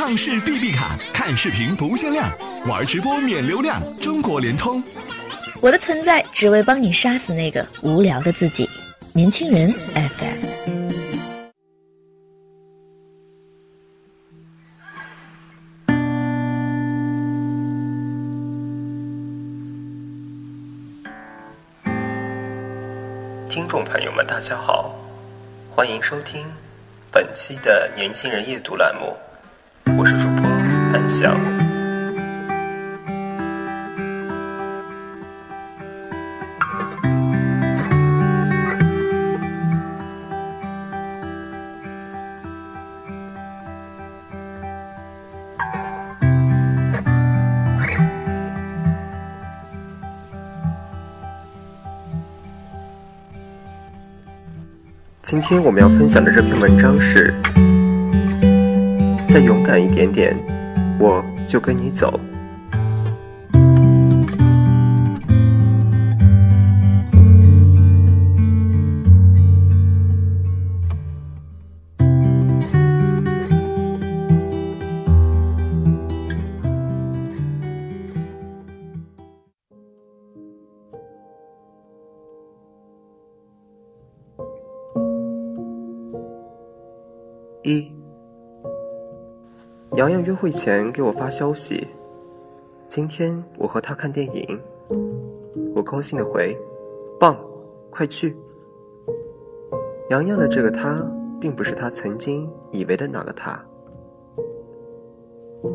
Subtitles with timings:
[0.00, 2.26] 畅视 B B 卡，看视频不限量，
[2.66, 4.82] 玩直播免流量，中国联通。
[5.60, 8.66] 我的存在只为帮你杀死那个无聊的自己。
[9.12, 10.88] 年轻人 FM。
[23.50, 24.94] 听众朋友们，大家好，
[25.70, 26.46] 欢迎收听
[27.12, 29.14] 本期的《年轻人夜读》栏目，
[30.00, 30.48] 我是主播
[30.94, 31.36] 安翔。
[55.20, 57.34] 今天我们要分享的这篇文章是：
[59.32, 60.36] 再勇敢一点点，
[60.98, 62.18] 我就跟你走。
[87.62, 87.92] 一，
[89.96, 91.88] 洋洋约会前给我发消息，
[92.88, 94.60] 今天我和他看电影。
[95.74, 96.56] 我高兴的回，
[97.18, 97.36] 棒，
[97.90, 98.36] 快去。
[100.10, 101.04] 洋洋的这个他，
[101.40, 103.60] 并不是他曾经以为的那个他，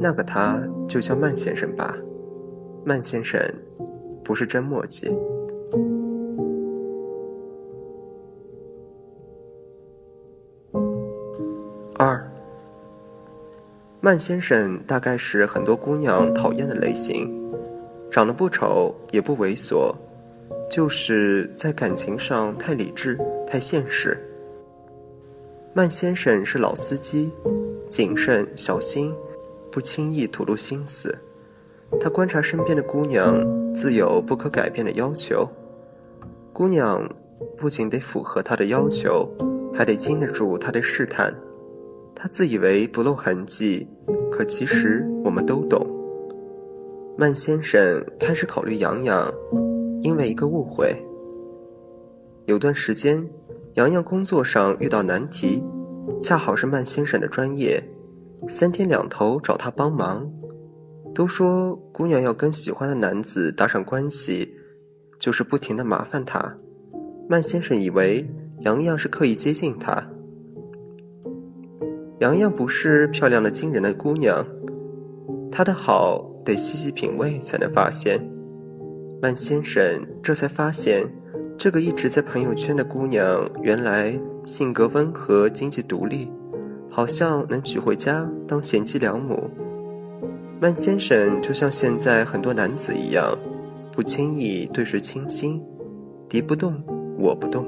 [0.00, 1.94] 那个他就叫曼先生吧。
[2.84, 3.38] 曼先生，
[4.24, 5.14] 不是真墨迹。
[11.96, 12.27] 二，
[14.08, 17.30] 曼先生大概是很多姑娘讨厌的类型，
[18.10, 19.94] 长得不丑也不猥琐，
[20.70, 24.18] 就是在感情上太理智、太现实。
[25.74, 27.30] 曼先生是老司机，
[27.90, 29.14] 谨慎小心，
[29.70, 31.14] 不轻易吐露心思。
[32.00, 33.36] 他观察身边的姑娘，
[33.74, 35.46] 自有不可改变的要求。
[36.50, 37.06] 姑娘
[37.58, 39.28] 不仅得符合他的要求，
[39.74, 41.30] 还得经得住他的试探。
[42.20, 43.86] 他自以为不露痕迹，
[44.30, 45.86] 可其实我们都懂。
[47.16, 49.32] 曼先生开始考虑洋洋，
[50.02, 50.92] 因为一个误会。
[52.46, 53.24] 有段时间，
[53.74, 55.62] 洋洋工作上遇到难题，
[56.20, 57.80] 恰好是曼先生的专业，
[58.48, 60.28] 三天两头找他帮忙。
[61.14, 64.54] 都说姑娘要跟喜欢的男子搭上关系，
[65.20, 66.56] 就是不停的麻烦他。
[67.28, 68.28] 曼先生以为
[68.60, 70.04] 洋洋是刻意接近他。
[72.20, 74.44] 洋洋不是漂亮的惊人的姑娘，
[75.52, 78.20] 她的好得细细品味才能发现。
[79.22, 81.06] 曼先生这才发现，
[81.56, 86.28] 这个一直在朋友圈的姑娘，原来性格温和、经济独立，
[86.90, 89.48] 好像能娶回家当贤妻良母。
[90.60, 93.38] 曼先生就像现在很多男子一样，
[93.92, 95.62] 不轻易对谁倾心，
[96.28, 96.74] 敌不动
[97.16, 97.64] 我不动，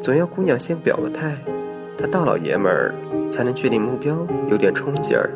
[0.00, 1.36] 总要姑娘先表个态。
[2.00, 2.94] 他大老爷们儿
[3.30, 4.16] 才能确定目标，
[4.48, 5.28] 有点冲劲儿。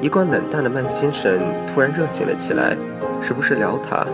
[0.00, 2.74] 一贯冷淡的曼先生突然热情了起来，
[3.20, 4.06] 时不时撩他，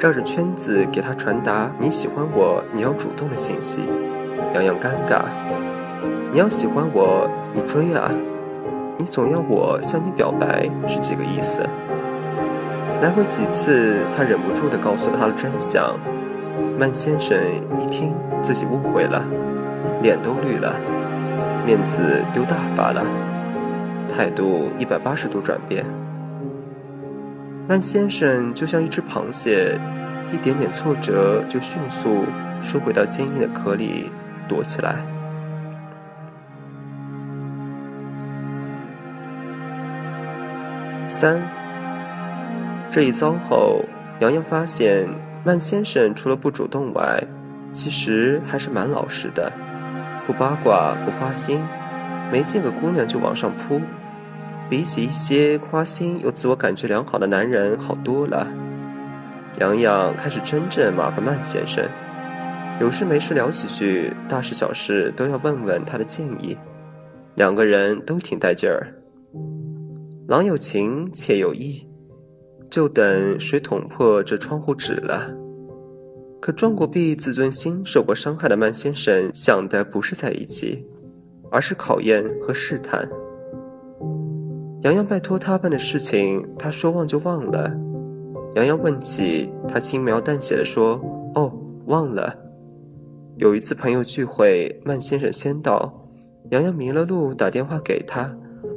[0.00, 3.82] 绕着圈子给他传达“你喜欢我，你要主动”的信息。
[4.54, 5.24] 洋洋尴尬，
[6.32, 8.10] 你要喜欢我，你追啊！
[8.96, 11.60] 你总要我向你表白是几个意思？
[13.02, 15.94] 来回几次，他忍不住地告诉了他的真相。
[16.78, 17.36] 曼先生
[17.78, 19.22] 一听，自己误会了。
[20.04, 20.76] 脸都绿了，
[21.64, 23.02] 面子丢大发了，
[24.06, 25.82] 态度一百八十度转变。
[27.70, 29.80] 万先生就像一只螃蟹，
[30.30, 32.26] 一点点挫折就迅速
[32.62, 34.10] 收回到坚硬的壳里
[34.46, 34.96] 躲起来。
[41.08, 41.40] 三，
[42.90, 43.82] 这一遭后，
[44.20, 45.08] 洋洋发现
[45.46, 47.24] 万先生除了不主动外，
[47.72, 49.50] 其实还是蛮老实的。
[50.26, 51.60] 不八卦，不花心，
[52.32, 53.80] 没见个姑娘就往上扑，
[54.68, 58.46] 比起一些花心又自我感觉良好的男人好多了。
[59.60, 61.84] 洋洋开始真正麻烦曼先生，
[62.80, 66.56] 有事没事聊几句，大事小事都要问问他的建议，
[67.36, 68.92] 两个人都挺带劲儿。
[70.26, 71.86] 郎有情，妾有意，
[72.70, 75.30] 就等谁捅破这窗户纸了。
[76.44, 80.84] 可撞过壁，自尊心受过伤害的曼先生想的不是在一起，
[81.50, 83.08] 而是考验和试探。
[84.82, 87.74] 洋洋拜托他办的事情，他说忘就忘了。
[88.56, 91.00] 洋洋问起，他轻描淡写的说
[91.34, 91.50] ：“哦，
[91.86, 92.36] 忘了。”
[93.40, 95.90] 有一次朋友聚会，曼先生先到。
[96.50, 98.30] 洋洋迷了路，打电话给他，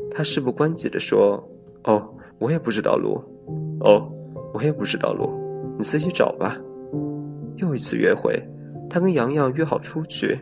[0.09, 1.45] 他事不关己地说
[1.83, 3.21] ：“哦，我也不知道路。
[3.81, 4.09] 哦，
[4.53, 5.29] 我也不知道路，
[5.77, 6.57] 你自己找吧。”
[7.57, 8.41] 又一次约会，
[8.89, 10.39] 他跟洋洋约好出去，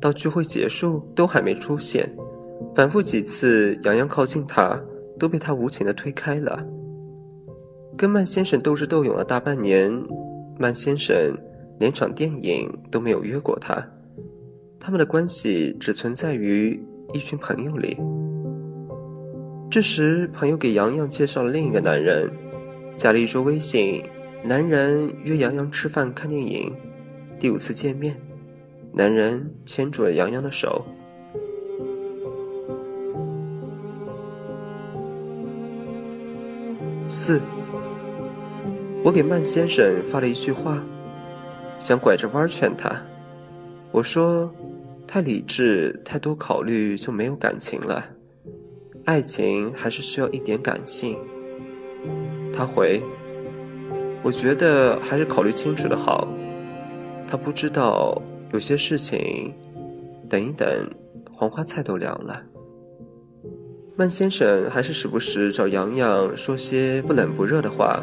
[0.00, 2.08] 到聚会结束都还没出现，
[2.74, 4.78] 反复几次，洋洋靠近他，
[5.18, 6.64] 都被他无情的推开了。
[7.96, 9.90] 跟曼先生斗智斗勇了大半年，
[10.58, 11.14] 曼先生
[11.78, 13.82] 连场电影都没有约过他。
[14.80, 16.78] 他们的关系只存在于
[17.12, 17.96] 一群朋友里。
[19.70, 22.30] 这时，朋友给洋洋介绍了另一个男人，
[22.96, 24.02] 加了一桌微信。
[24.46, 26.70] 男人约杨洋吃饭看电影。
[27.38, 28.14] 第五次见面，
[28.92, 30.84] 男人牵住了杨洋的手。
[37.08, 37.40] 四，
[39.02, 40.84] 我给曼先生发了一句话，
[41.78, 42.94] 想拐着弯劝他。
[43.90, 44.54] 我说。
[45.06, 48.04] 太理智，太多考虑就没有感情了。
[49.04, 51.16] 爱情还是需要一点感性。
[52.52, 53.00] 他回
[54.24, 56.26] ：“我觉得还是考虑清楚的好。”
[57.28, 58.20] 他不知道
[58.52, 59.52] 有些事情，
[60.28, 60.66] 等一等，
[61.32, 62.42] 黄花菜都凉了。
[63.96, 68.02] 曼先生还是时不时找洋洋说些不冷不热的话，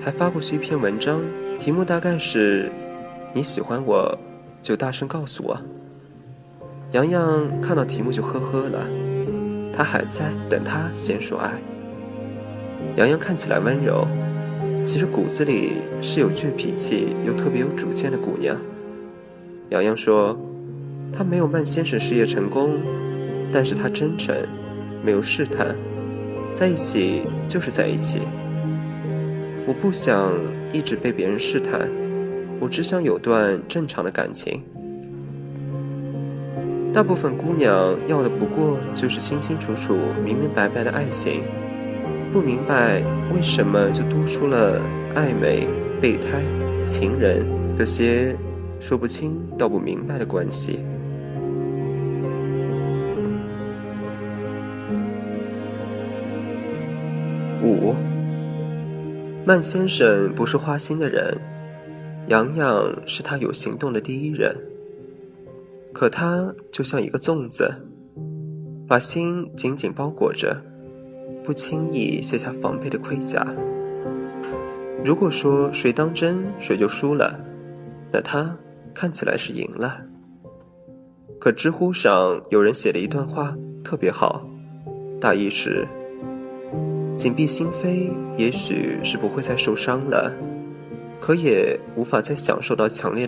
[0.00, 1.20] 还发过去一篇文章，
[1.58, 2.70] 题目大概是
[3.32, 4.16] ：“你喜欢我，
[4.62, 5.60] 就大声告诉我。”
[6.92, 8.86] 洋洋看到题目就呵呵了，
[9.72, 11.52] 他还在等他先说爱。
[12.96, 14.06] 洋洋看起来温柔，
[14.84, 18.56] 其实骨子里是有倔脾气又特别有主见的姑娘。
[19.68, 20.36] 洋洋说，
[21.12, 22.72] 他没有曼先生事业成功，
[23.52, 24.34] 但是他真诚，
[25.04, 25.76] 没有试探，
[26.54, 28.20] 在一起就是在一起。
[29.66, 30.32] 我不想
[30.72, 31.88] 一直被别人试探，
[32.58, 34.62] 我只想有段正常的感情。
[36.92, 41.42] 大部分姑娘要的不过就是清清楚楚、明明白白的爱情，
[42.32, 43.02] 不明白
[43.34, 44.80] 为什么就多出了
[45.16, 45.66] 暧昧、
[46.00, 46.40] 备胎、
[46.84, 47.44] 情人
[47.76, 48.36] 这些
[48.78, 50.78] 说不清道不明白的关系。
[57.62, 57.94] 五，
[59.44, 61.36] 曼先生不是花心的人，
[62.28, 64.56] 洋洋是他有行动的第一人。
[65.92, 67.68] 可他就像一个粽子，
[68.86, 70.56] 把心紧紧包裹着，
[71.44, 73.46] 不轻易卸下防备的盔甲。
[75.04, 77.40] 如果说谁当真谁就输了，
[78.12, 78.54] 那他
[78.92, 80.00] 看起来是赢了。
[81.38, 84.46] 可知乎上有人写了一段话，特别好，
[85.18, 85.88] 大意是：
[87.16, 90.30] 紧闭心扉，也许是不会再受伤了，
[91.18, 93.18] 可也无法再享受到强烈。